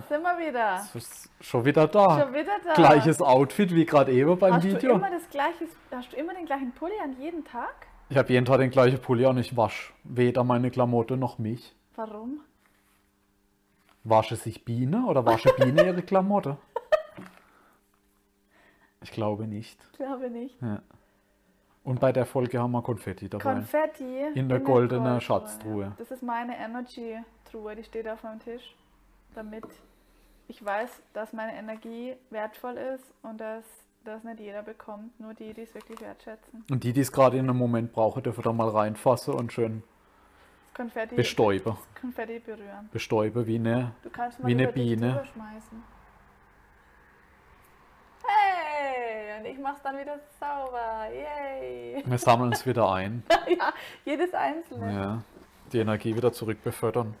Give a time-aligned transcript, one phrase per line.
[0.00, 0.76] jetzt sind wir wieder.
[0.76, 2.20] Das ist schon wieder da.
[2.22, 2.74] Schon wieder da.
[2.74, 4.90] Gleiches Outfit wie gerade eben beim hast Video.
[4.90, 7.86] Du immer das gleiche, hast du immer den gleichen Pulli an jeden Tag?
[8.08, 11.74] Ich habe jeden Tag den gleichen Pulli und ich wasche weder meine Klamotte noch mich.
[11.94, 12.40] Warum?
[14.02, 16.56] Wasche sich Biene oder wasche Biene ihre Klamotte?
[19.02, 19.78] Ich glaube nicht.
[19.92, 20.60] Ich glaube nicht.
[20.60, 20.82] Ja.
[21.84, 23.54] Und bei der Folge haben wir Konfetti dabei.
[23.54, 25.82] Konfetti In der goldenen Goldtruhe, Schatztruhe.
[25.84, 25.92] ja.
[25.96, 28.74] Das ist meine Energy-Truhe, die steht auf meinem Tisch.
[29.34, 29.64] Damit
[30.50, 33.64] ich weiß, dass meine Energie wertvoll ist und dass
[34.04, 36.64] das nicht jeder bekommt, nur die, die es wirklich wertschätzen.
[36.68, 39.84] Und die, die es gerade in einem Moment brauchen, dürfen da mal reinfassen und schön
[40.72, 41.76] Das Konfetti, bestäuben.
[41.76, 42.88] das Konfetti berühren.
[42.90, 43.92] Bestäuben wie eine.
[44.02, 45.22] Du kannst mal Wie eine Biene.
[48.26, 51.06] Hey, und ich mach's dann wieder sauber.
[51.12, 52.02] Yay.
[52.04, 53.22] Wir sammeln es wieder ein.
[53.48, 53.72] ja,
[54.04, 54.92] jedes einzelne.
[54.92, 55.22] Ja.
[55.72, 57.14] Die Energie wieder zurückbefördern.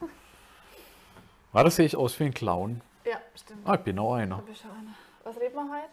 [1.52, 2.80] Ah, da sehe ich aus wie ein Clown.
[3.10, 3.66] Ja, stimmt.
[3.66, 4.36] Ah, ich bin auch einer.
[4.54, 4.94] Schon einer.
[5.24, 5.88] Was reden wir heute?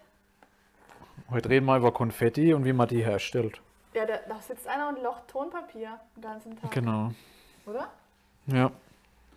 [1.32, 3.60] Heute reden wir über Konfetti und wie man die herstellt.
[3.94, 6.70] Ja, da, da sitzt einer und locht Tonpapier den ganzen Tag.
[6.72, 7.12] Genau.
[7.66, 7.90] Oder?
[8.48, 8.72] Ja.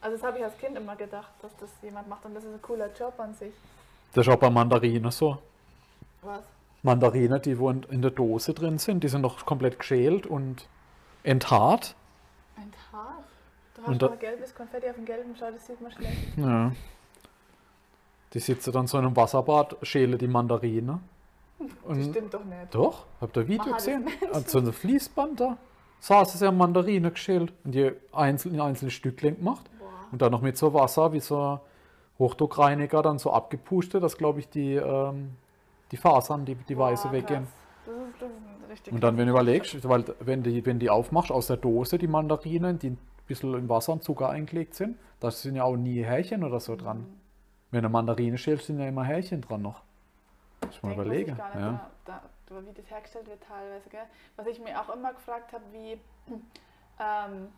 [0.03, 2.53] Also das habe ich als Kind immer gedacht, dass das jemand macht und das ist
[2.53, 3.53] ein cooler Job an sich.
[4.13, 5.39] Das ist auch bei Mandarinen so.
[6.23, 6.43] Was?
[6.83, 10.67] Mandarinen, die wo in der Dose drin sind, die sind noch komplett geschält und
[11.23, 11.95] enthaart.
[12.57, 13.25] Ein Tat.
[13.75, 16.37] Du Und hast da- mal gelbes Konfetti auf dem gelben, schau, das sieht man schlecht.
[16.39, 16.73] Ja.
[18.33, 21.01] Die sitzen dann so in einem Wasserbad, schälen die Mandarine.
[21.59, 22.75] Das Und stimmt doch nicht.
[22.75, 24.07] doch, habt ihr ein Video das gesehen?
[24.47, 25.57] So ein Fließband da.
[25.99, 29.69] Saß es ja Mandarine geschält und die einzeln in einzelne Stückchen gemacht.
[29.79, 29.89] Boah.
[30.13, 31.61] Und dann noch mit so Wasser, wie so ein
[32.19, 35.33] Hochdruckreiniger, dann so abgepustet, dass, glaube ich, die, ähm,
[35.91, 37.43] die Fasern, die, die Weiße Boah, weggehen.
[37.45, 37.55] krass.
[37.85, 38.29] Das ist, das
[38.63, 41.57] ist richtig Und dann, wenn du überlegst, weil wenn die, wenn die aufmachst aus der
[41.59, 45.65] Dose, die Mandarinen, die ein bisschen in Wasser und Zucker eingelegt sind, da sind ja
[45.65, 47.05] auch nie Härchen oder so dran.
[47.71, 49.83] Wenn du Mandarine schälst, sind ja immer Härchen dran noch.
[50.65, 51.31] Muss ich mal überlegen.
[51.31, 51.91] sich gar nicht, Ja.
[52.05, 53.89] da, da, wie das hergestellt wird teilweise.
[53.89, 54.01] Gell?
[54.37, 56.01] Was ich mir auch immer gefragt habe, wie
[56.99, 57.49] ähm,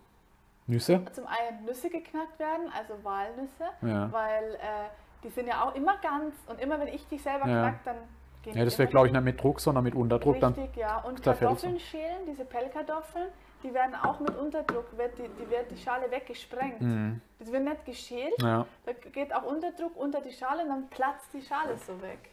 [0.67, 1.03] Nüsse?
[1.13, 4.13] zum einen Nüsse geknackt werden, also Walnüsse, Ja.
[4.13, 4.89] weil äh,
[5.25, 7.63] die sind ja auch immer ganz und immer wenn ich die selber Ja.
[7.71, 7.97] knack, dann
[8.43, 10.39] gehen Ja, das wäre, glaube ich, nicht mit Druck, sondern mit Unterdruck.
[10.41, 10.99] Dann, Richtig, ja.
[10.99, 13.29] Und Kartoffeln schälen, diese Pellkartoffeln,
[13.63, 16.81] die werden auch mit Unterdruck, wird die, die wird die Schale weggesprengt.
[16.81, 17.21] Mhm.
[17.39, 18.67] Das wird nicht geschält, ja.
[18.85, 22.31] da geht auch Unterdruck unter die Schale und dann platzt die Schale so weg.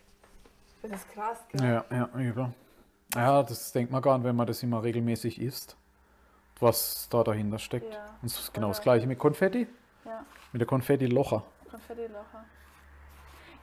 [0.81, 1.61] Das ist krass, gell?
[1.63, 2.49] ja, ja, übel.
[3.15, 5.75] Ja, das denkt man gar nicht, wenn man das immer regelmäßig isst,
[6.59, 7.93] was da dahinter steckt.
[7.93, 8.83] Ja, Und es ist genau das voll.
[8.83, 9.67] gleiche mit Konfetti,
[10.05, 10.23] Ja,
[10.53, 11.43] mit der Konfetti-Locher.
[11.69, 12.45] Konfetti-Locher.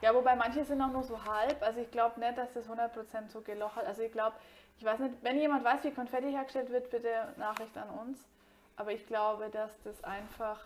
[0.01, 1.61] Ja, wobei manche sind auch nur so halb.
[1.63, 4.35] Also ich glaube nicht, dass das 100% so gelochert Also ich glaube,
[4.77, 8.19] ich weiß nicht, wenn jemand weiß, wie Konfetti hergestellt wird, bitte Nachricht an uns.
[8.75, 10.59] Aber ich glaube, dass das einfach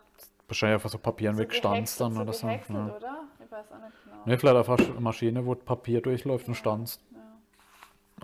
[0.48, 2.46] Wahrscheinlich einfach so Papieren so wegstanzt dann so oder so.
[2.46, 2.96] gehäckselt, Ja.
[2.98, 3.24] oder?
[3.44, 4.18] Ich weiß auch nicht genau.
[4.26, 7.02] Ne, vielleicht einfach eine Maschine, wo Papier durchläuft und stanzt.
[7.12, 7.18] Ja.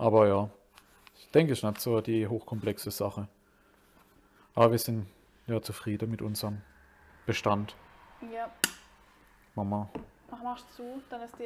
[0.04, 0.50] Aber ja,
[1.16, 3.28] ich denke, es ist nicht so die hochkomplexe Sache.
[4.54, 5.06] Aber wir sind
[5.46, 6.60] ja zufrieden mit unserem
[7.24, 7.74] Bestand.
[8.30, 8.50] ja,
[9.54, 9.88] Mama,
[10.30, 11.44] mach machst zu, dann ist die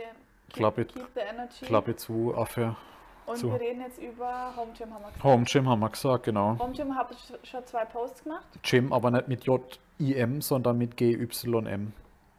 [0.48, 1.66] keep, Klappe- keep the energy.
[1.66, 2.76] Klappe zu, Affe.
[3.24, 3.52] Und zu.
[3.52, 5.24] wir reden jetzt über Home Gym, haben wir gesagt.
[5.24, 6.58] Home Gym haben wir gesagt, genau.
[6.58, 8.46] Home Gym habe ich schon zwei Posts gemacht.
[8.62, 11.92] Gym, aber nicht mit J-I-M, sondern mit G-Y-M.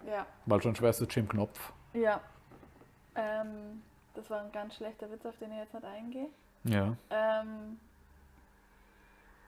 [0.05, 0.25] Ja.
[0.45, 1.71] Weil schon schwer ist der Gym-Knopf.
[1.93, 2.19] Ja.
[3.15, 3.81] Ähm,
[4.15, 6.27] das war ein ganz schlechter Witz, auf den ich jetzt nicht eingehe.
[6.65, 6.95] Ja.
[7.09, 7.79] Ähm,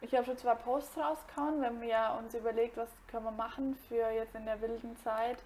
[0.02, 4.10] ich habe schon zwei Posts rausgehauen, wenn wir uns überlegt, was können wir machen für
[4.12, 5.38] jetzt in der wilden Zeit,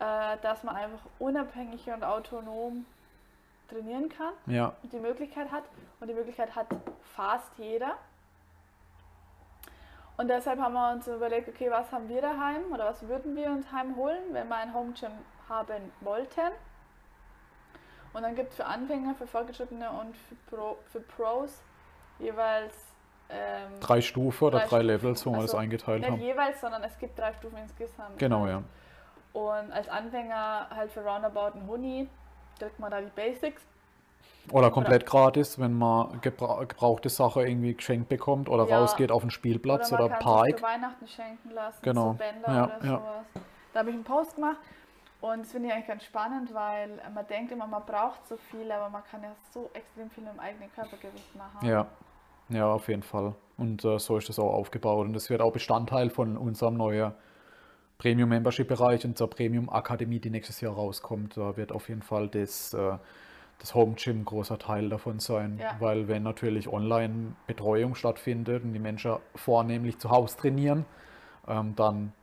[0.00, 2.84] äh, dass man einfach unabhängig und autonom
[3.68, 4.72] trainieren kann Ja.
[4.82, 5.62] und die Möglichkeit hat.
[6.00, 6.66] Und die Möglichkeit hat
[7.14, 7.94] fast jeder.
[10.16, 13.48] Und deshalb haben wir uns überlegt, okay, was haben wir daheim oder was würden wir
[13.50, 15.12] uns heim holen, wenn wir ein Home Gym
[15.48, 16.50] haben wollten.
[18.12, 21.62] Und dann gibt es für Anfänger, für Fortgeschrittene und für, Pro, für Pros
[22.18, 22.74] jeweils
[23.30, 24.86] ähm, Drei Stufen oder Drei Stufen.
[24.86, 26.20] Levels, wo wir das Also, eingeteilt nicht haben.
[26.20, 28.18] jeweils, sondern es gibt drei Stufen insgesamt.
[28.18, 28.62] Genau, ja.
[29.32, 32.08] Und als Anfänger halt für Roundabout ein Huni
[32.58, 33.62] drückt man da die Basics.
[34.50, 38.80] Oder komplett gratis, wenn man gebra gebrauchte Sache irgendwie geschenkt bekommt oder Ja.
[38.80, 40.46] rausgeht auf den Spielplatz oder oder, man kann Park.
[40.46, 42.12] sich zu Weihnachten schenken lassen, Genau.
[42.14, 42.98] Bänder Ja, oder ja.
[42.98, 43.44] sowas.
[43.72, 44.56] Da habe ich einen Post gemacht
[45.20, 48.70] und das finde ich eigentlich ganz spannend, weil man denkt immer, man braucht so viel,
[48.72, 51.68] aber man kann ja so extrem viel im eigenen Körpergewicht machen.
[51.68, 51.86] Ja,
[52.48, 53.34] ja, auf jeden Fall.
[53.58, 55.06] Und äh, so ist das auch aufgebaut.
[55.06, 57.12] Und das wird auch Bestandteil von unserem neuen
[58.00, 61.36] Premium-Membership-Bereich, unserer Premium-Akademie, die nächstes Jahr rauskommt.
[61.36, 62.96] Da wird auf jeden Fall das, äh,
[63.58, 65.58] das Home Gym ein großer Teil davon sein.
[65.60, 65.76] Ja.
[65.80, 70.86] Weil wenn natürlich Online-Betreuung stattfindet und die Menschen vornehmlich zu Hause trainieren,
[71.46, 72.14] ähm, dann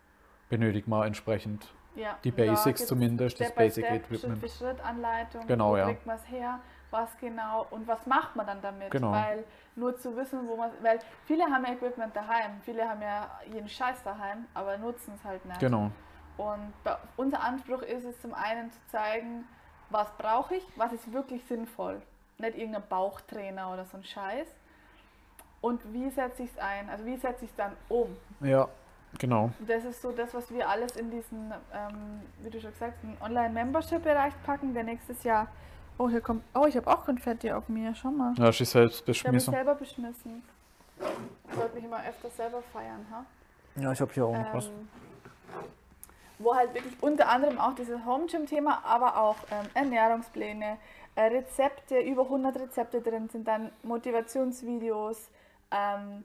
[0.50, 4.40] benötigt man entsprechend Ja, Die und Basics zumindest, das Step by Basic Step, Equipment.
[4.40, 5.48] Schritt für Schritt Anleitung.
[5.48, 5.86] Genau, wo ja.
[5.86, 6.60] kriegt man es her,
[6.92, 8.92] was genau und was macht man dann damit?
[8.92, 9.12] Genau.
[9.12, 9.44] Weil
[9.76, 13.70] nur zu wissen, wo man, weil viele haben ja Equipment daheim, viele haben ja jeden
[13.70, 15.60] Scheiß daheim, aber nutzen es halt nicht.
[15.60, 15.92] Genau.
[16.38, 16.74] Und
[17.16, 19.46] unser Anspruch ist es zum einen zu zeigen,
[19.90, 22.02] was brauche ich, was ist wirklich sinnvoll.
[22.38, 24.48] Nicht irgendein Bauchtrainer oder so ein Scheiß.
[25.62, 26.90] Und wie setze ich es ein?
[26.90, 28.16] Also wie setze ich es dann um?
[28.42, 28.68] Ja,
[29.18, 29.50] genau.
[29.66, 33.22] Das ist so das, was wir alles in diesen, ähm, wie du schon gesagt hast,
[33.24, 35.48] Online-Membership-Bereich packen, der nächstes Jahr.
[35.98, 36.44] Oh, hier kommt.
[36.54, 37.94] Oh, ich habe auch Konfetti auf mir.
[37.96, 38.34] Schau mal.
[38.38, 39.54] Ja, sie selbst Ich habe mich beschmissen.
[39.54, 40.44] selber beschmissen.
[41.50, 43.26] Ich sollte mich immer öfter selber feiern, ha?
[43.76, 44.68] Ja, ich habe hier auch noch was.
[44.68, 44.88] Ähm,
[46.40, 50.78] wo halt wirklich unter anderem auch dieses Home Gym Thema, aber auch ähm, Ernährungspläne,
[51.16, 55.30] äh, Rezepte, über 100 Rezepte drin sind, dann Motivationsvideos,
[55.72, 56.24] ähm,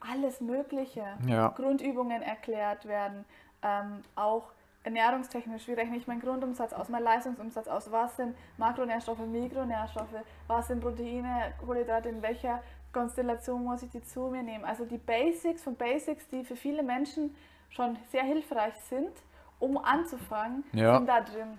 [0.00, 1.04] alles Mögliche.
[1.26, 1.48] Ja.
[1.48, 3.24] Grundübungen erklärt werden,
[3.62, 4.44] ähm, auch
[4.82, 10.14] ernährungstechnisch, wie rechne ich meinen Grundumsatz aus, meinen Leistungsumsatz aus, was sind Makronährstoffe, Mikronährstoffe,
[10.46, 12.62] was sind Proteine, Kohlenhydrate, in welcher
[12.92, 14.64] Konstellation muss ich die zu mir nehmen.
[14.64, 17.34] Also die Basics von Basics, die für viele Menschen
[17.68, 19.12] schon sehr hilfreich sind,
[19.58, 20.96] um anzufangen, Ja.
[20.96, 21.58] sind da drin.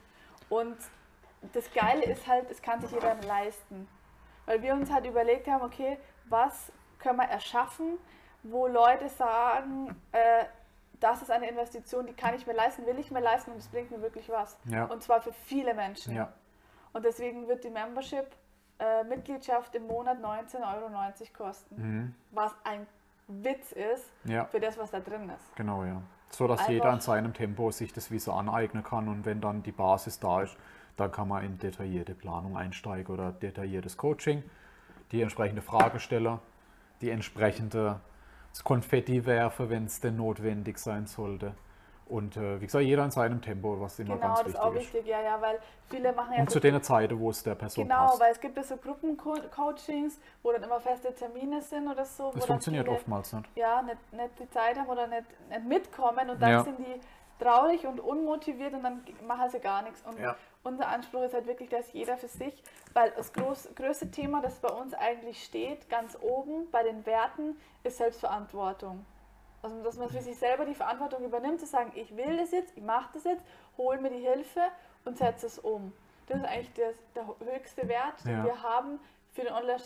[0.50, 0.76] Und
[1.54, 3.88] das Geile ist halt, es kann sich jeder leisten.
[4.46, 7.98] Weil wir uns halt überlegt haben, okay, was können wir erschaffen,
[8.44, 10.46] wo Leute sagen, äh,
[11.02, 13.68] das ist eine Investition, die kann ich mir leisten, will ich mir leisten und es
[13.68, 14.58] bringt mir wirklich was.
[14.66, 14.86] Ja.
[14.86, 16.16] Und zwar für viele Menschen.
[16.16, 16.32] Ja.
[16.94, 18.28] Und deswegen wird die Membership,
[18.80, 21.76] äh, Mitgliedschaft im Monat 19,90 Euro kosten.
[21.76, 22.16] Mhm.
[22.32, 22.86] Was ein
[23.28, 25.56] Witz ist Ja, für das, was da drin ist.
[25.56, 26.02] genau, ja.
[26.30, 29.64] So dass Einfach- jeder in seinem Tempo sich das Wissen aneignen kann und wenn dann
[29.64, 30.56] die Basis da ist,
[30.98, 34.44] dann kann man in detaillierte Planung einsteigen oder detailliertes Coaching,
[35.12, 36.40] die entsprechende Fragesteller,
[37.02, 38.00] die entsprechende
[38.64, 41.54] Konfetti werfen, wenn es denn notwendig sein sollte.
[42.06, 44.74] Und äh, wie gesagt, jeder in seinem Tempo, was immer Genau, ganz das ist auch
[44.74, 44.94] wichtig ist.
[44.96, 45.60] wichtig, ja, ja, weil
[45.90, 48.20] viele machen ja Und so zu den Zeiten, wo es der Person Genau, passt.
[48.20, 52.26] weil es gibt ja so Gruppencoachings, wo dann immer feste Termine sind oder so.
[52.26, 53.50] wo Das dann funktioniert viele, oftmals nicht.
[53.56, 56.64] Ja, nicht, nicht die Zeit haben oder nicht, nicht mitkommen und dann Ja.
[56.64, 57.00] sind die
[57.42, 60.02] traurig und unmotiviert und dann machen sie gar nichts.
[60.04, 60.36] Und Ja.
[60.64, 64.60] unser Anspruch ist halt wirklich, dass jeder für sich, weil das groß, größte Thema, das
[64.60, 69.06] bei uns eigentlich steht, ganz oben bei den Werten, ist Selbstverantwortung.
[69.64, 72.76] Also, dass man für sich selber die Verantwortung übernimmt, zu sagen, ich will das jetzt,
[72.78, 73.44] ich mache das jetzt,
[73.78, 74.62] hol mir die Hilfe
[75.06, 75.94] und setze es um.
[76.28, 78.44] Das ist eigentlich das, der höchste Wert, den Ja.
[78.46, 79.00] wir haben
[79.34, 79.80] für den Online-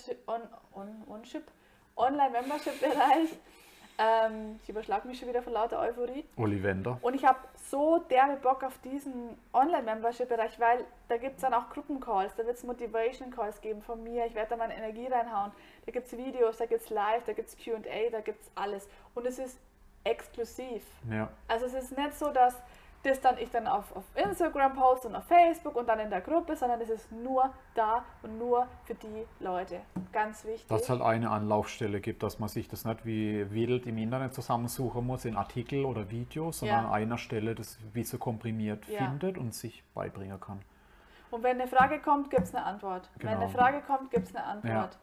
[3.97, 6.25] Ähm, ich überschlage mich schon wieder vor lauter Euphorie.
[6.37, 6.97] Ollivander.
[7.01, 7.39] Und ich habe
[7.69, 12.57] so derbe Bock auf diesen Online-Membership-Bereich, weil da gibt es dann auch Gruppencalls, da wird
[12.57, 15.51] es Motivation-Calls geben von mir, ich werde da meine Energie reinhauen.
[15.85, 18.51] Da gibt es Videos, da gibt es Live, da gibt es QA, da gibt es
[18.55, 18.87] alles.
[19.13, 19.59] Und es ist
[20.03, 20.83] exklusiv.
[21.09, 21.29] Ja.
[21.47, 22.61] Also es ist nicht so, dass
[23.05, 26.21] das dann ich dann auf, auf Instagram poste und auf Facebook und dann in der
[26.21, 29.81] Gruppe, sondern es ist nur da und nur für die Leute.
[30.11, 30.67] Ganz wichtig.
[30.67, 34.33] Dass es halt eine Anlaufstelle gibt, dass man sich das nicht wie wild im Internet
[34.33, 36.87] zusammensuchen muss in Artikel oder Videos, sondern Ja.
[36.89, 39.05] an einer Stelle das wie so komprimiert Ja.
[39.05, 40.61] findet und sich beibringen kann.
[41.31, 43.09] Und wenn eine Frage kommt, gibt es eine Antwort.
[43.17, 43.41] Wenn Genau.
[43.41, 44.97] eine Frage kommt, gibt es eine Antwort.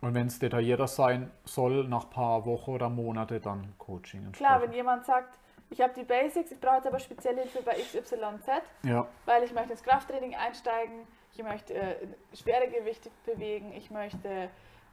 [0.00, 4.30] Und wenn es detaillierter sein soll, nach ein paar Wochen oder Monate, dann Coaching.
[4.32, 5.36] Klar, wenn jemand sagt,
[5.70, 8.12] ich habe die Basics, ich brauche jetzt aber spezielle Hilfe bei XYZ,
[8.82, 11.96] Ja, weil ich möchte ins Krafttraining einsteigen, ich möchte äh,
[12.34, 14.28] schwere Gewichte bewegen, ich möchte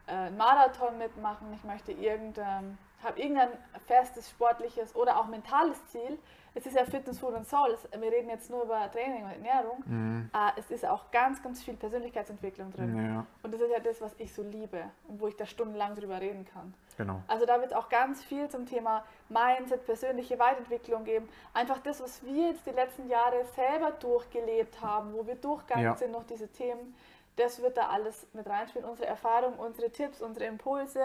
[0.08, 3.50] äh, einen Marathon mitmachen, ich möchte irgendein, habe irgendein
[3.88, 6.20] festes sportliches oder auch mentales Ziel.
[6.57, 7.71] Es ist ja Fitness, Food und Soul.
[7.71, 9.83] Es, wir reden jetzt nur über Training und Ernährung.
[9.85, 10.29] mhm.
[10.33, 12.95] Äh, es ist auch ganz, ganz viel Persönlichkeitsentwicklung drin.
[12.95, 15.95] ja, Und das ist ja das, was ich so liebe und wo ich da stundenlang
[15.95, 16.74] drüber reden kann.
[16.97, 17.21] genau.
[17.27, 21.27] Also da wird auch ganz viel zum Thema Mindset, persönliche Weiterentwicklung geben.
[21.53, 25.95] Einfach das, was wir jetzt die letzten Jahre selber durchgelebt haben, wo wir durchgegangen Ja.
[25.97, 26.95] sind, noch diese Themen,
[27.35, 28.88] das wird da alles mit reinspielen.
[28.88, 31.01] Unsere Erfahrung, unsere Tipps, unsere Impulse.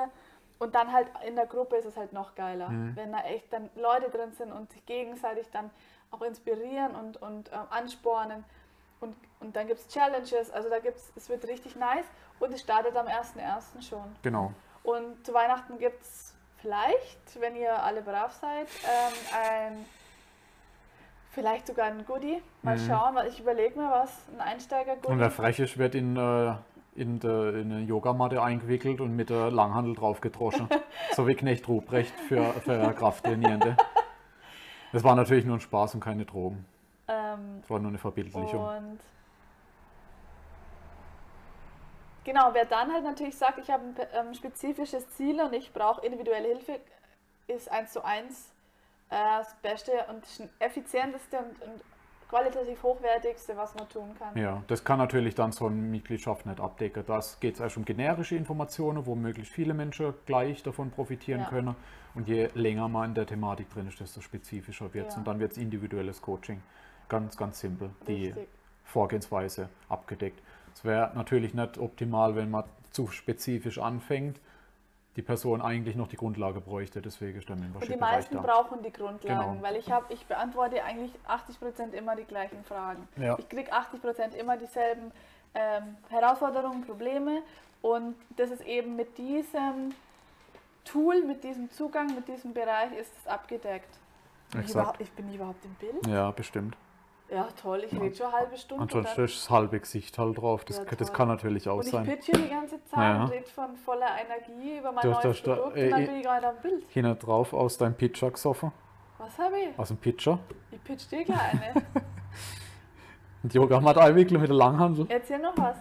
[0.61, 2.95] Und dann halt in der Gruppe ist es halt noch geiler, Mhm.
[2.95, 5.71] wenn da echt dann Leute drin sind und sich gegenseitig dann
[6.13, 8.45] auch inspirieren und, und ähm, anspornen.
[9.01, 12.05] Und, und dann gibt es Challenges, also da gibt's, es wird richtig nice
[12.39, 13.83] und es startet am 1.1.
[13.89, 14.05] schon.
[14.23, 14.53] Genau.
[14.83, 19.87] Und zu Weihnachten gibt es vielleicht, wenn ihr alle brav seid, ähm, ein,
[21.31, 22.43] vielleicht sogar ein Goodie.
[22.63, 22.87] Mal Mhm.
[22.87, 25.13] schauen, weil ich überlege mir was, ein Einsteiger-Goodie.
[25.13, 26.55] Und der Frechisch wird in, äh,
[26.95, 30.69] in, de, in eine Yogamatte eingewickelt und mit der Langhandel drauf gedroschen.
[31.13, 33.77] so wie Knecht Ruprecht für, für Krafttrainierende.
[34.93, 36.65] Das war natürlich nur ein Spaß und keine Drogen.
[37.09, 38.65] ähm, Das war nur eine Verbildlichung.
[38.65, 39.01] und
[42.25, 46.05] genau, wer dann halt natürlich sagt, ich habe ein ähm, spezifisches Ziel und ich brauche
[46.05, 46.81] individuelle Hilfe,
[47.47, 48.53] ist eins zu eins
[49.11, 50.25] äh, das Beste und
[50.59, 51.83] effizienteste und, und
[52.31, 54.37] qualitativ hochwertigste, was man tun kann.
[54.41, 57.03] Ja, das kann natürlich dann so eine Mitgliedschaft nicht abdecken.
[57.07, 61.49] Das geht es erst um generische Informationen, wo möglichst viele Menschen gleich davon profitieren Ja.
[61.49, 61.75] können.
[62.15, 65.15] Und je länger man in der Thematik drin ist, desto spezifischer wird es.
[65.15, 65.19] Ja.
[65.19, 66.63] Und dann wird es individuelles Coaching.
[67.09, 67.91] Ganz, ganz simpel.
[68.07, 68.49] Die Richtig.
[68.85, 70.41] Vorgehensweise abgedeckt.
[70.73, 74.41] Es wäre natürlich nicht optimal, wenn man zu spezifisch anfängt,
[75.17, 77.03] die Person eigentlich noch die Grundlage bräuchte.
[77.03, 78.43] Deswegen ist der Und die meisten da.
[78.43, 79.63] brauchen die Grundlagen, Genau.
[79.63, 83.09] weil ich habe, ich beantworte eigentlich 80% immer die gleichen Fragen.
[83.17, 83.37] Ja.
[83.39, 85.11] Ich kriege 80% immer dieselben
[85.55, 87.43] ähm, Herausforderungen, Probleme
[87.83, 89.93] und das ist eben mit diesem
[90.85, 93.99] Tool, mit diesem Zugang, mit diesem Bereich ist es abgedeckt.
[94.53, 96.07] Bin ich, bin ich überhaupt im Bild?
[96.07, 96.77] Ja, bestimmt.
[97.33, 98.83] Ja, toll, ich rede schon eine halbe Stunde.
[98.83, 100.65] Ansonsten dann- ist das halbe Gesicht halt drauf.
[100.65, 102.05] Das, Ja, das kann natürlich auch und ich sein.
[102.05, 103.23] pitche die ganze Zeit Ja.
[103.25, 106.07] und rede von voller Energie über mein Du neues da- Produkt äh, und dann äh,
[106.07, 106.85] bin ich nicht am Bild.
[106.89, 108.73] Hinten drauf aus deinem Pitcher gesoffen.
[109.19, 109.79] Was habe ich?
[109.79, 110.39] Aus dem Pitcher.
[110.73, 111.75] Ich pitch dir gleich eine.
[113.43, 115.07] Und Yoga hat einwickeln mit der Langhandel.
[115.09, 115.77] Erzähl noch was.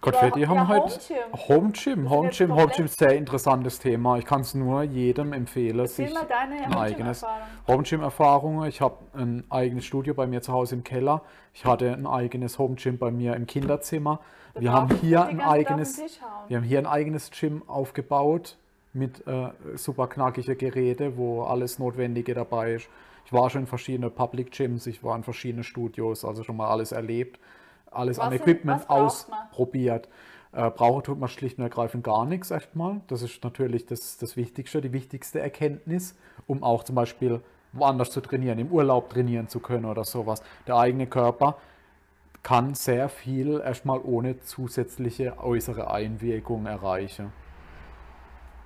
[0.00, 0.98] Konfetti ja, haben Home heute.
[1.06, 1.48] Gym.
[1.48, 4.18] Home Gym, Home Gym, Home Gym, sehr interessantes Thema.
[4.18, 7.24] Ich kann es nur jedem empfehlen, Erzähl sich ein eigenes.
[7.66, 8.68] Home Gym Erfahrungen.
[8.68, 11.22] Ich habe ein eigenes Studio bei mir zu Hause im Keller.
[11.52, 14.20] Ich hatte ein eigenes Home Gym bei mir im Kinderzimmer.
[14.54, 16.00] Da Wir haben hier die ein eigenes,
[16.46, 18.56] wir haben hier ein eigenes Gym aufgebaut
[18.92, 22.88] mit äh, super knackige Geräte, wo alles Notwendige dabei ist.
[23.26, 26.68] Ich war schon in verschiedenen Public Gyms, ich war in verschiedenen Studios, also schon mal
[26.68, 27.38] alles erlebt,
[27.90, 28.98] alles an Was sind- Equipment man?
[28.98, 30.08] ausprobiert.
[30.52, 33.00] Äh, brauchen tut man schlicht und ergreifend gar nichts erstmal.
[33.08, 36.16] Das ist natürlich das, das Wichtigste, die wichtigste Erkenntnis,
[36.46, 37.40] um auch zum Beispiel
[37.72, 40.42] woanders zu trainieren, im Urlaub trainieren zu können oder sowas.
[40.66, 41.58] Der eigene Körper
[42.42, 47.30] kann sehr viel erstmal ohne zusätzliche äußere Einwirkung erreichen.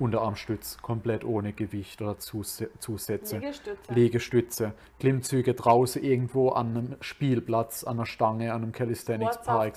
[0.03, 3.39] Unterarmstütz komplett ohne Gewicht oder Zus Zusätze.
[3.39, 3.95] Liegestütze.
[3.95, 9.75] Liegestütze, Klimmzüge draußen irgendwo an einem Spielplatz, an einer Stange, an einem Calisthenics Park.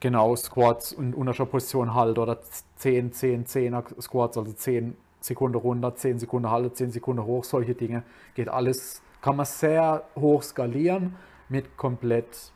[0.00, 2.38] Genau, Squats in unterscher Position halt oder
[2.76, 7.74] 10, 10, 10er Squats, also 10 Sekunden runter, 10 Sekunden Halle, 10 Sekunden hoch, solche
[7.74, 8.02] Dinge.
[8.34, 11.14] Geht alles, kann man sehr hoch skalieren
[11.48, 12.52] mit komplett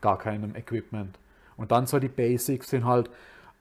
[0.00, 1.18] gar keinem Equipment.
[1.56, 3.10] Und dann so die Basics sind halt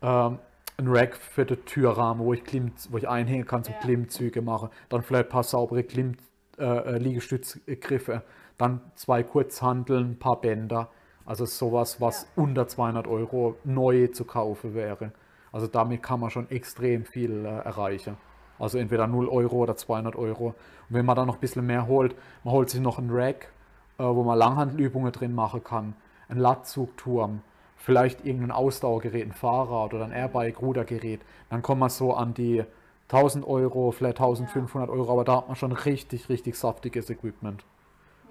[0.02, 0.40] ähm,
[0.78, 3.80] ein Rack für den Türrahmen, wo ich, Klimm, wo ich einhängen kann zum Ja.
[3.82, 4.70] Klimmzüge machen.
[4.90, 6.16] Dann vielleicht ein paar saubere Klimm,
[6.58, 8.24] äh, äh, Liegestützgriffe.
[8.58, 10.90] Dann zwei Kurzhanteln, ein paar Bänder.
[11.26, 15.12] Also sowas, was unter 200 Euro neu zu kaufen wäre.
[15.52, 18.18] Also damit kann man schon extrem viel äh, erreichen.
[18.60, 20.48] Also entweder 0 Euro oder 200 Euro.
[20.48, 20.56] Und
[20.90, 23.52] wenn man dann noch ein bisschen mehr holt, man holt sich noch einen Rack,
[23.98, 25.96] äh, wo man Langhandelübungen drin machen kann,
[26.28, 27.42] einen Latzugturm,
[27.76, 32.64] vielleicht irgendein Ausdauergerät, ein Fahrrad oder ein Airbike, Rudergerät, dann kommt man so an die
[33.10, 37.64] 1000 Euro, vielleicht 1500 Euro, aber da hat man schon richtig, richtig saftiges Equipment.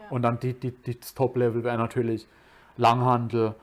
[0.00, 0.06] Ja.
[0.10, 2.26] Und dann die, die, die, das Top-Level wäre natürlich
[2.76, 3.54] Langhandel,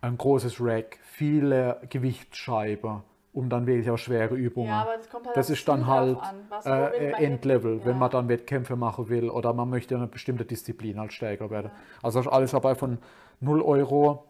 [0.00, 4.68] ein großes Rack, viele Gewichtsscheiben, um dann wirklich auch schwere Übungen.
[4.70, 6.18] Ja, aber das kommt halt Das ist dann halt
[6.64, 7.12] äh?
[7.24, 7.84] Endlevel, Ja.
[7.86, 11.70] wenn man dann Wettkämpfe machen will oder man möchte eine bestimmte Disziplin halt stärker werden.
[12.02, 12.98] Also alles dabei von
[13.40, 14.24] 0 Euro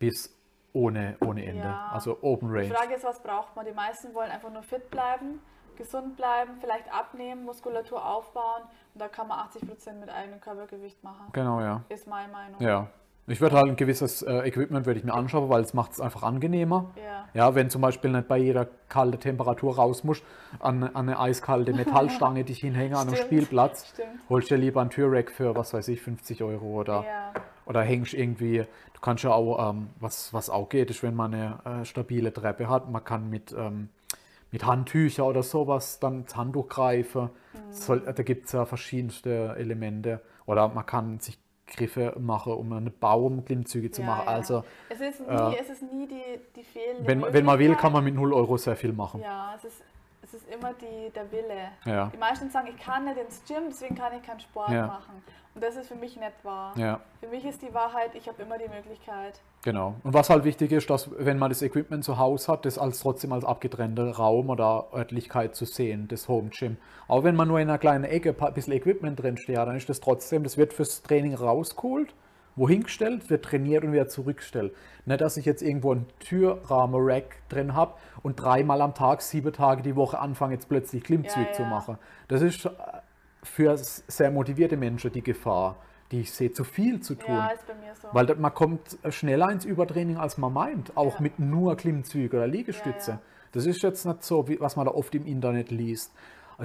[0.00, 0.34] bis
[0.72, 1.62] ohne, ohne Ende.
[1.68, 1.90] Ja.
[1.92, 2.74] Also Open Die Range.
[2.74, 3.64] Frage ist, was braucht man?
[3.66, 5.40] Die meisten wollen einfach nur fit bleiben,
[5.76, 8.62] gesund bleiben, vielleicht abnehmen, Muskulatur aufbauen
[8.94, 11.26] und da kann man 80% mit eigenem Körpergewicht machen.
[11.32, 11.82] Genau, ja.
[11.88, 12.60] Ist meine Meinung.
[12.60, 12.88] Ja.
[13.26, 16.00] Ich würde halt ein gewisses äh, Equipment würde ich mir anschauen, weil es macht es
[16.00, 16.90] einfach angenehmer.
[16.96, 17.28] Ja.
[17.32, 20.24] Ja, wenn zum Beispiel nicht bei jeder kalte Temperatur raus musst,
[20.58, 23.16] an, an eine eiskalte Metallstange dich hinhängen an einem.
[23.24, 24.08] Spielplatz, Stimmt.
[24.28, 27.32] holst dir lieber ein Türrack für, was weiß ich, 50 Euro oder, Ja.
[27.70, 31.32] Oder hängst irgendwie, du kannst ja auch, ähm, was, was auch geht, ist, wenn man
[31.32, 33.88] eine äh, stabile Treppe hat, man kann mit, ähm,
[34.50, 37.30] mit Handtücher oder sowas dann ins Handtuch greifen.
[37.52, 37.72] Mhm.
[37.72, 40.20] Soll, da gibt es ja verschiedenste Elemente.
[40.46, 44.24] Oder man kann sich Griffe machen, um einen Baum Klimmzüge zu Ja, machen.
[44.26, 44.32] ja.
[44.34, 47.76] Also Es ist nie, Äh, es ist nie die, die fehlende wenn, wenn man will,
[47.76, 49.20] kann man mit 0 Euro sehr viel machen.
[49.20, 49.82] Ja, es ist,
[50.22, 51.70] es ist immer die, der Wille.
[51.84, 52.10] Ja.
[52.12, 54.86] Die meisten sagen, ich kann nicht ins Gym, deswegen kann ich keinen Sport Ja.
[54.86, 55.22] machen.
[55.54, 56.72] Und das ist für mich nicht wahr.
[56.76, 59.40] Ja, Für mich ist die Wahrheit, ich habe immer die Möglichkeit.
[59.62, 59.94] genau.
[60.04, 63.00] Und was halt wichtig ist, dass wenn man das Equipment zu Hause hat, das als
[63.00, 66.76] trotzdem als abgetrennter Raum oder Örtlichkeit zu sehen, das Home Gym.
[67.08, 69.88] Auch wenn man nur in einer kleinen Ecke ein bisschen Equipment drin steht, dann ist
[69.88, 72.14] das trotzdem, das wird fürs Training rausgeholt,
[72.56, 74.74] wohin gestellt, wird trainiert und wieder zurückgestellt.
[75.06, 79.82] Nicht, dass ich jetzt irgendwo einen Türrahmen-Rack drin habe und dreimal am Tag, sieben Tage
[79.82, 81.98] die Woche anfange, jetzt plötzlich Klimmzüge Ja, zu machen.
[82.28, 82.70] Das ist äh,
[83.42, 85.76] für sehr motivierte Menschen die Gefahr,
[86.12, 87.34] die ich sehe, zu viel zu tun.
[87.36, 88.08] Ja, ist bei mir so.
[88.12, 90.96] Weil man kommt schneller ins Übertraining, als man meint.
[90.96, 91.20] Auch Ja.
[91.22, 93.12] mit nur Klimmzüge oder Liegestütze.
[93.12, 93.20] Ja.
[93.52, 96.12] Das ist jetzt nicht so, wie, was man da oft im Internet liest.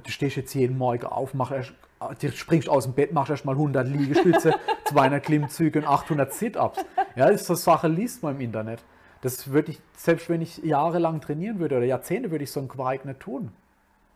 [0.02, 1.74] Du stehst jetzt jeden Morgen auf, mach erst,
[2.20, 4.54] du springst aus dem Bett, machst erst mal 100 Liegestütze,
[4.86, 6.86] 200 Klimmzüge und 800 Sit-Ups.
[7.16, 8.84] Ja, das ist so Sache, liest man im Internet.
[9.22, 12.70] Das würde ich, selbst wenn ich jahrelang trainieren würde oder Jahrzehnte, würde ich so einen
[12.70, 13.52] Quark nicht tun.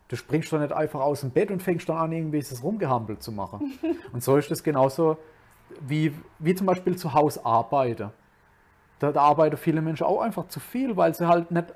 [0.08, 3.22] Du springst doch nicht einfach aus dem Bett und fängst dann an, irgendwie das Rumgehampelt
[3.22, 3.78] zu machen.
[4.12, 5.16] und so ist das genauso
[5.80, 8.10] wie, wie zum Beispiel zu Hause arbeiten.
[8.98, 11.72] Da, da arbeiten viele Menschen auch einfach zu viel, weil sie halt nicht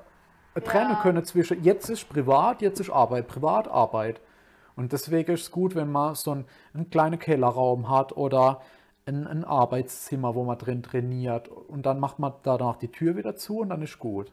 [0.63, 1.01] trennen Ja.
[1.01, 4.21] können zwischen jetzt ist privat, jetzt ist Arbeit, privat, Arbeit.
[4.75, 8.61] Und deswegen ist es gut, wenn man so einen, einen kleinen Kellerraum hat oder
[9.05, 11.47] ein, ein Arbeitszimmer, wo man drin trainiert.
[11.47, 14.31] Und dann macht man danach die Tür wieder zu und dann ist gut.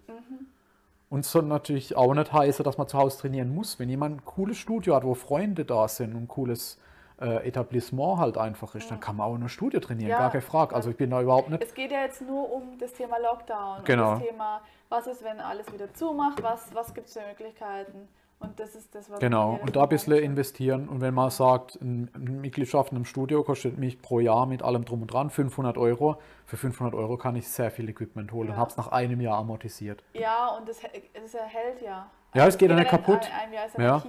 [1.11, 3.79] Und es soll natürlich auch nicht heißen, dass man zu Hause trainieren muss.
[3.79, 6.79] Wenn jemand ein cooles Studio hat, wo Freunde da sind und ein cooles
[7.21, 10.19] äh, Etablissement halt einfach ist, dann kann man auch in einem Studio trainieren, Ja.
[10.19, 10.75] gar keine Frage.
[10.75, 11.63] Also ich bin da überhaupt nicht.
[11.63, 14.13] Es geht ja jetzt nur um das Thema Lockdown Genau.
[14.15, 14.61] und das Thema,
[14.93, 18.09] was ist, wenn alles wieder zumacht, was, was gibt es für Möglichkeiten.
[18.41, 20.89] Und das ist das, was Genau, und da ein bisschen investieren.
[20.89, 24.63] Und wenn man sagt, ein- eine Mitgliedschaft in einem Studio kostet mich pro Jahr mit
[24.65, 26.17] allem drum und dran 500 Euro.
[26.45, 28.61] Für 500 Euro kann ich sehr viel Equipment holen und Ja.
[28.61, 30.03] habe es nach einem Jahr amortisiert.
[30.15, 30.81] Ja, und das,
[31.15, 32.11] das erhält ja.
[32.35, 33.21] Ja, es geht ja nicht kaputt.
[33.33, 34.03] Ein, ein Jahr ist Ja.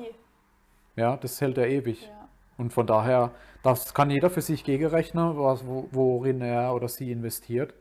[0.96, 2.04] Ja, das hält ja ewig.
[2.08, 2.28] Ja.
[2.58, 3.32] Und von daher,
[3.64, 7.74] das kann jeder für sich gegenrechnen, was, worin er oder sie investiert.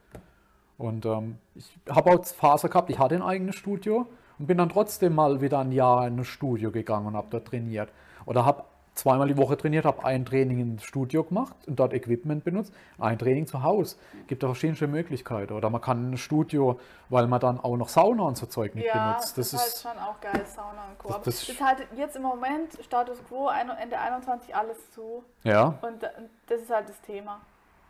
[0.83, 4.07] Und ähm, ich habe auch Phase gehabt, ich hatte ein eigenes Studio
[4.39, 7.47] und bin dann trotzdem mal wieder ein Jahr in ein Studio gegangen und habe dort
[7.47, 7.89] trainiert.
[8.27, 12.45] Oder habe zweimal die Woche trainiert, habe ein Training ins Studio gemacht und dort Equipment
[12.45, 13.97] benutzt, ein Training zu Hause.
[14.27, 15.53] Gibt da verschiedene Möglichkeiten.
[15.55, 18.85] Oder man kann ein Studio, weil man dann auch noch Sauna und so Zeug mit
[18.85, 19.39] Ja, benutzt.
[19.39, 21.09] das, Das ist ist, halt schon auch geil, Sauna und Co.
[21.15, 25.23] Das- das- ist halt jetzt im Moment Status Quo, Ende 21 alles zu.
[25.45, 25.79] ja.
[25.81, 26.11] Und da-
[26.49, 27.41] das ist halt das Thema.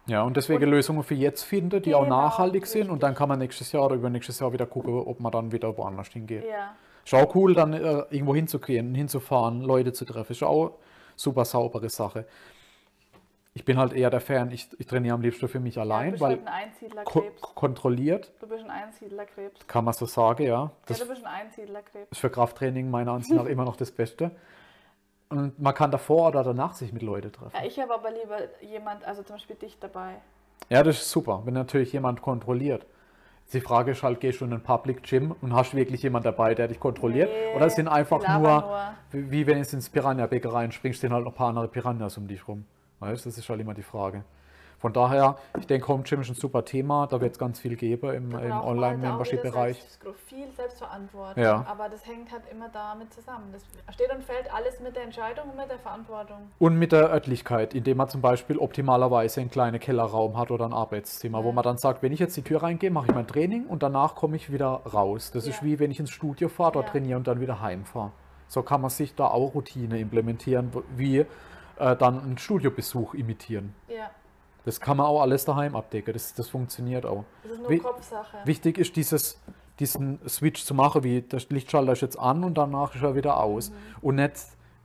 [0.06, 2.90] Ja, und deswegen Und- Lösungen für jetzt finden, die auch Genau, nachhaltig sind.
[2.90, 3.18] Und dann richtig.
[3.18, 6.44] kann man nächstes Jahr oder übernächstes Jahr wieder gucken, ob man dann wieder woanders hingeht.
[6.48, 6.74] Ja.
[7.04, 7.78] Ist auch cool, dann äh,
[8.10, 10.32] irgendwo hinzugehen, hinzufahren, Leute zu treffen.
[10.32, 10.78] Ist auch
[11.16, 12.26] super saubere Sache.
[13.54, 15.90] Ich bin halt eher der Fan, ich, ich trainiere am liebsten für mich ja, du
[15.90, 16.48] allein, bist weil halt
[16.96, 17.22] ein ko
[17.54, 19.66] kontrolliert, Du bist ein Einsiedlerkrebs.
[19.66, 20.70] kann man so sagen, ja.
[20.86, 22.10] Das ja, du bist ein Einsiedlerkrebs.
[22.12, 24.30] ist für Krafttraining meiner Ansicht nach immer noch das Beste.
[25.32, 27.56] Und man kann davor oder danach sich mit Leuten treffen.
[27.56, 30.16] Ja, ich habe aber lieber jemand, also zum Beispiel dich dabei.
[30.68, 32.84] Ja, das ist super, wenn natürlich jemand kontrolliert.
[33.54, 36.54] Die Frage ist halt, gehst du in ein Public Gym und hast wirklich jemand dabei,
[36.54, 37.30] der dich kontrolliert?
[37.30, 38.60] Nee, Oder sind einfach nur,
[39.10, 39.30] nur.
[39.30, 42.46] Wie, wenn es ins Piranha-Becken reinspringst, stehen halt noch ein paar andere Piranhas um dich
[42.46, 42.66] rum.
[43.00, 44.24] Weißt das ist halt immer die Frage.
[44.82, 47.06] Von daher, ich denke, Home Gym ist ein super Thema.
[47.06, 49.78] Da wird es ganz viel geben im, im halt Online-Membership-Bereich.
[49.80, 51.40] selbst- Viel Selbstverantwortung.
[51.42, 51.64] Ja.
[51.68, 53.52] Aber das hängt halt immer damit zusammen.
[53.52, 53.64] Das
[53.94, 56.50] steht und fällt alles mit der Entscheidung und mit der Verantwortung.
[56.58, 60.72] Und mit der Örtlichkeit, indem man zum Beispiel optimalerweise einen kleinen Kellerraum hat oder ein
[60.72, 61.54] Arbeitszimmer, wo Ja.
[61.54, 64.16] man dann sagt, wenn ich jetzt die Tür reingehe, mache ich mein Training und danach
[64.16, 65.30] komme ich wieder raus.
[65.32, 65.64] Das ist Ja.
[65.64, 68.10] wie wenn ich ins Studio fahre, dort trainiere und dann wieder heimfahre.
[68.48, 71.24] So kann man sich da auch Routine implementieren, wie
[71.78, 73.74] äh, dann einen Studiobesuch imitieren.
[73.88, 74.10] Ja,
[74.64, 76.12] Das kann man auch alles daheim abdecken.
[76.12, 77.24] Das, das funktioniert auch.
[77.42, 78.36] das ist nur Kopfsache.
[78.44, 79.40] Wichtig ist dieses,
[79.78, 83.38] diesen Switch zu machen, wie der Lichtschalter ist jetzt an und danach ist er wieder
[83.38, 83.70] aus.
[83.70, 83.74] Mhm.
[84.02, 84.34] Und nicht,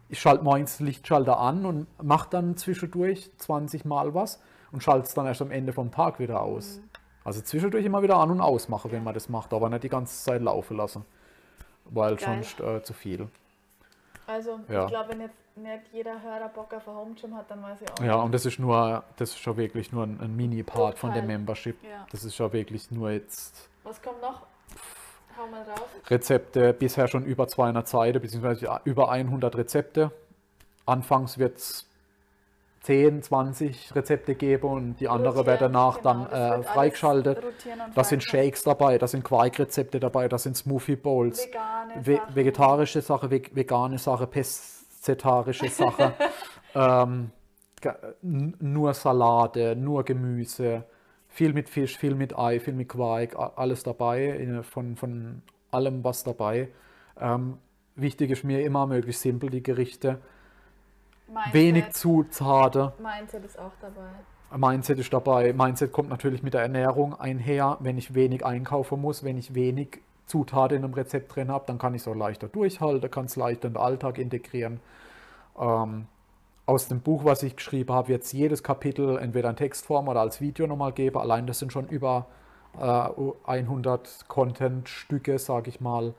[0.09, 5.07] ich schalte morgens den Lichtschalter an und mache dann zwischendurch 20 Mal was und schalte
[5.07, 6.77] es dann erst am Ende vom Tag wieder aus.
[6.77, 6.89] Mhm.
[7.23, 9.89] Also zwischendurch immer wieder an und aus machen, wenn man das macht, aber nicht die
[9.89, 11.05] ganze Zeit laufen lassen.
[11.85, 12.43] Weil Geil.
[12.43, 13.27] sonst äh, zu viel.
[14.27, 14.83] Also, Ja.
[14.83, 17.81] ich glaube, wenn jetzt nicht jeder Hörer Bock auf ein Home Gym hat, dann weiß
[17.81, 20.99] ich auch Ja, und das ist nur, das ist schon wirklich nur ein, ein Mini-Part
[20.99, 21.25] von Bruchteil.
[21.27, 21.81] Membership.
[21.83, 22.05] Ja.
[22.11, 24.41] Das ist ja wirklich nur jetzt Was kommt noch?
[25.37, 25.87] Hau mal drauf.
[26.09, 30.11] Rezepte, bisher schon über 200 Seiten, beziehungsweise über 100 Rezepte.
[30.85, 31.87] Anfangs wird es
[32.87, 37.43] 10, 20 Rezepte geben und die andere Rotieren, werden danach genau, dann äh, wird freigeschaltet.
[37.93, 38.23] Da sind.
[38.23, 42.35] Shakes dabei, da sind Quark-Rezepte dabei, da sind Smoothie Bowls, Vegane ve Sachen.
[42.35, 46.13] vegetarische Sache, ve vegane Sache, pestetarische Sache,
[46.75, 47.31] ähm,
[48.59, 50.85] nur Salate, nur Gemüse,
[51.27, 56.23] viel mit Fisch, viel mit Ei, viel mit Quark, alles dabei, von, von allem was
[56.23, 56.69] dabei.
[57.19, 57.57] Ähm,
[57.95, 60.21] wichtig ist mir immer möglichst simpel die Gerichte,
[61.27, 62.91] Mindset, wenig Zutaten.
[62.99, 64.09] Mindset ist auch dabei.
[64.55, 65.53] Mindset ist dabei.
[65.53, 67.77] Mindset kommt natürlich mit der Ernährung einher.
[67.81, 71.77] Wenn ich wenig einkaufen muss, wenn ich wenig Zutaten in einem Rezept drin habe, dann
[71.77, 74.79] kann ich es auch leichter durchhalten, kann es leichter in den Alltag integrieren.
[75.59, 76.07] Ähm,
[76.65, 80.41] aus dem Buch, was ich geschrieben habe, jetzt jedes Kapitel entweder in Textform oder als
[80.41, 81.19] Video nochmal gebe.
[81.19, 82.27] Allein das sind schon über
[82.77, 83.09] äh,
[83.45, 86.13] 100 Content-Stücke, sage ich mal,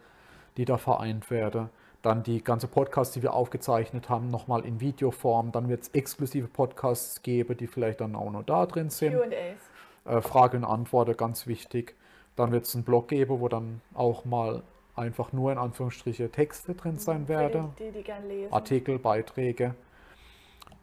[0.57, 1.68] die da vereint werden.
[2.03, 5.51] Dann die ganze Podcasts, die wir aufgezeichnet haben, nochmal in Videoform.
[5.53, 9.15] Dann wird es exklusive Podcasts geben, die vielleicht dann auch noch da drin sind.
[9.15, 9.59] QAs.
[10.05, 11.95] Äh, Frage und Antwort, ganz wichtig.
[12.37, 14.63] Dann wird es einen Blog geben, wo dann auch mal
[14.95, 17.71] einfach nur in Anführungsstriche Texte drin sein Für werden.
[17.79, 18.53] Die, die, die.
[18.53, 19.75] Artikel, Beiträge.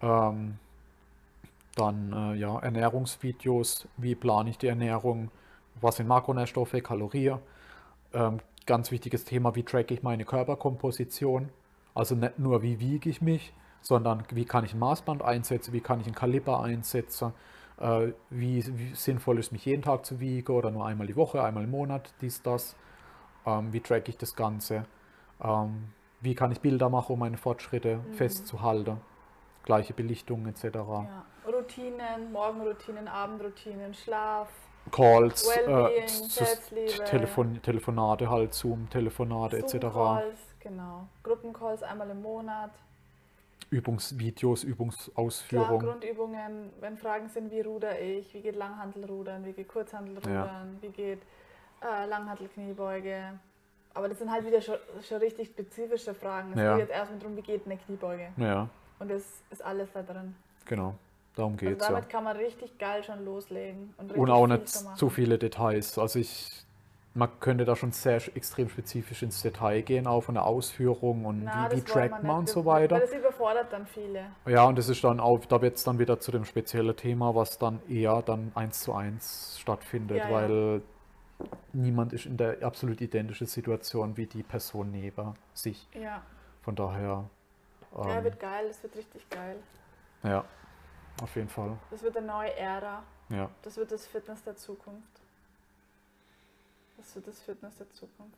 [0.02, 0.58] Ähm,
[1.76, 5.30] dann äh, ja, Ernährungsvideos, wie plane ich die Ernährung,
[5.82, 7.40] was sind Makronährstoffe, Kalorien.
[8.14, 11.50] Ähm, ganz wichtiges Thema, wie tracke ich meine Körperkomposition.
[11.94, 15.82] Also nicht nur, wie wiege ich mich, sondern wie kann ich ein Maßband einsetzen, wie
[15.82, 17.34] kann ich ein Kaliber einsetzen,
[17.80, 21.44] äh, wie, wie sinnvoll ist mich jeden Tag zu wiegen oder nur einmal die Woche,
[21.44, 22.76] einmal im Monat, dies, das.
[23.46, 24.86] Ähm, wie tracke ich das Ganze?
[25.44, 25.90] Ähm,
[26.22, 28.98] wie kann ich Bilder machen, um meine Fortschritte festzuhalten?
[29.64, 30.64] Gleiche Belichtung etc.
[30.76, 31.26] ja.
[31.48, 34.50] Routinen, Morgenroutinen, Abendroutinen, Schlaf.
[34.92, 36.06] Calls, äh.
[37.06, 39.76] Telefon Telefonate halt, Zoom-Telefonate etc.
[40.60, 41.08] Genau.
[41.24, 42.72] Gruppencalls einmal im Monat.
[43.72, 45.80] Übungsvideos, Klar, Übungsausführung.
[45.80, 51.22] Grundübungen, wenn Fragen sind, wie ruder ich, wie geht Langhantelrudern, wie geht Kurzhantelrudern, wie geht
[51.82, 53.40] äh, Langhantelkniebeuge.
[53.94, 54.76] Aber das sind halt wieder schon,
[55.08, 56.52] schon richtig spezifische Fragen.
[56.54, 56.78] Es Ja.
[56.78, 58.28] geht jetzt erstmal darum, wie geht eine Kniebeuge.
[58.38, 58.70] Ja,
[59.00, 60.36] Und das ist alles da drin.
[60.66, 60.96] genau.
[61.36, 61.94] Darum Also geht's ja.
[61.94, 63.94] damit kann man richtig geil schon loslegen.
[63.98, 65.98] Und, Und auch nicht zu viele Details.
[65.98, 66.66] Also ich,
[67.14, 71.44] man könnte da schon sehr extrem spezifisch ins Detail gehen, auch von der Ausführung und
[71.44, 73.00] Na, wie, wie trackt man und so Weil weiter.
[73.00, 74.26] das überfordert dann viele.
[74.46, 77.36] Ja, und das ist dann auch, da wird es dann wieder zu dem speziellen Thema,
[77.36, 80.32] was dann eher dann eins zu eins stattfindet, Ja, ja.
[80.50, 80.82] weil
[81.74, 85.86] niemand ist in der absolut identischen Situation wie die Person neben sich.
[85.94, 86.22] Ja,
[86.62, 87.26] Von daher,
[87.98, 89.58] ja ähm, wird geil, das wird richtig geil.
[90.24, 90.44] ja,
[91.22, 91.78] auf jeden Fall.
[91.92, 93.04] Das wird eine neue Ära.
[93.30, 95.22] Ja, Das wird das Fitness der Zukunft.
[96.98, 98.38] Das wird das Fitness der Zukunft.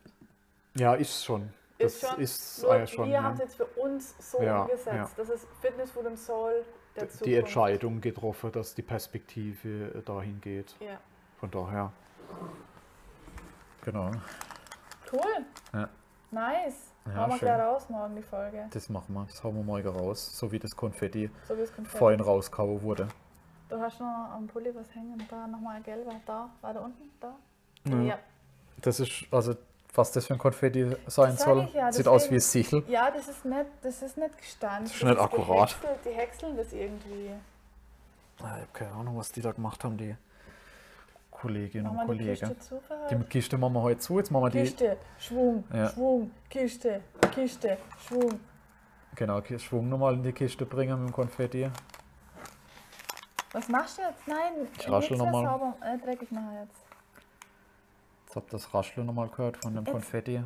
[0.74, 1.52] ja ist schon.
[1.78, 3.22] Das Ist schon, ist Nur schon wir ja.
[3.22, 4.86] haben es jetzt für uns so Ja, umgesetzt.
[4.96, 5.10] ja.
[5.16, 6.64] Das ist Fitness Food and Soul
[6.96, 7.38] der die Zukunft.
[7.38, 10.74] Entscheidung getroffen, dass die Perspektive dahin geht.
[10.80, 10.98] Ja.
[11.38, 11.92] Von daher.
[13.84, 14.10] Genau.
[15.12, 15.86] Cool.
[16.32, 16.92] Nice.
[17.08, 18.66] Ja, Hauen wir gleich raus morgen die Folge.
[18.70, 19.24] Das machen wir.
[19.24, 20.36] Das hauen wir morgen raus.
[20.38, 21.88] So wie das Konfetti So wie es kommt.
[21.88, 23.08] vorhin rausgehauen wurde.
[23.68, 25.22] Du hast noch am Pulli was hängen.
[25.30, 26.12] Da nochmal ein gelber.
[26.26, 26.48] Da.
[26.60, 27.10] War da unten?
[27.20, 27.34] Da?
[28.02, 28.18] Ja.
[28.80, 29.54] Das ist, also,
[29.94, 31.64] was das für ein Konfetti sein Das soll.
[31.64, 32.84] ich ja, Sieht aus deswegen- wie ein Sichel.
[32.88, 34.84] Ja, das ist nicht, das ist nicht gestanden.
[34.84, 35.76] Das ist nicht akkurat.
[35.80, 37.30] Gehäckselt, die häckseln das irgendwie.
[38.38, 40.16] Ich habe keine Ahnung, was die da gemacht haben, die
[41.40, 42.56] Kolleginnen und die Kollegen.
[43.10, 43.24] Die heute?
[43.28, 44.18] Kiste machen wir heute zu.
[44.18, 44.60] Jetzt machen wir die.
[44.62, 45.88] Kiste, Schwung, Ja.
[45.90, 47.00] Schwung, Kiste,
[47.34, 48.40] Kiste, Schwung.
[49.14, 51.70] Genau, die Schwung nochmal in die Kiste bringen mit dem Konfetti.
[53.52, 54.26] Was machst du jetzt?
[54.28, 55.44] Nein, Ich raschel nichts mehr noch mal.
[55.44, 55.76] sauber.
[55.80, 56.76] Äh, dreckig machen jetzt.
[58.26, 59.92] Jetzt habt ihr das Rascheln nochmal gehört von dem Jetzt.
[59.92, 60.42] Konfetti.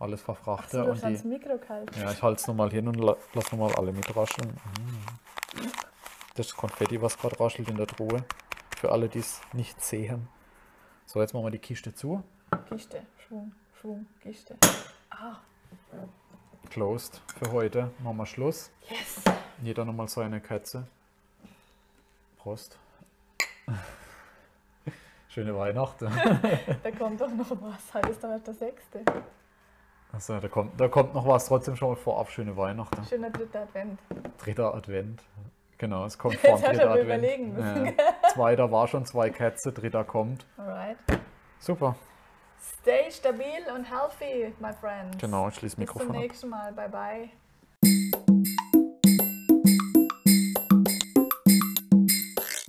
[0.00, 1.26] Alles Achso, verfrachtet du und die.
[1.28, 1.94] Mikro kalt.
[1.96, 4.48] Ja, ich halte es nochmal hin und la lass nochmal alle mitrascheln.
[4.50, 5.66] Mm.
[6.36, 8.22] Das Konfetti, was gerade raschelt in der Truhe.
[8.78, 10.28] Für alle, die es nicht sehen.
[11.04, 12.22] So, jetzt machen wir die Kiste zu.
[12.68, 14.56] Kiste, Schwung, Schwung, Kiste.
[15.10, 15.36] Ah,
[16.70, 17.90] Closed für heute.
[18.04, 18.70] Machen wir Schluss.
[18.88, 19.22] yes.
[19.62, 20.86] Jeder nochmal seine Katze.
[22.38, 22.78] Prost.
[25.28, 26.06] Schöne Weihnachten.
[26.82, 27.92] Da kommt doch noch was.
[27.94, 29.00] Heute ist doch der sechste.
[30.12, 31.46] Also, da kommt, da kommt noch was.
[31.46, 32.30] Trotzdem schon mal vorab.
[32.30, 33.04] Schöne Weihnachten.
[33.04, 33.98] Schöner dritter Advent.
[34.38, 35.22] Dritter Advent.
[35.78, 37.04] Genau, es kommt vor dem aber Advent.
[37.04, 37.86] überlegen müssen.
[37.86, 37.92] Ja.
[38.38, 40.46] Zweiter war schon zwei Kätze, dritter kommt.
[40.56, 40.96] Alright.
[41.58, 41.96] Super.
[42.80, 45.18] Stay stabil und healthy, my friends.
[45.18, 46.22] Genau, ich schließe Bis zum Mikrofon ab.
[46.22, 46.72] nächsten Mal.
[46.72, 47.30] Bye bye.